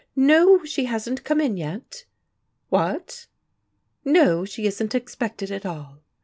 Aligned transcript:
"No, 0.15 0.65
she 0.65 0.85
hasn't 0.85 1.23
come 1.23 1.39
in 1.39 1.57
yet. 1.57 2.05
What? 2.69 3.27
No: 4.03 4.45
she 4.45 4.65
isn't 4.65 4.95
expected 4.95 5.51
at 5.51 5.63
all. 5.63 5.99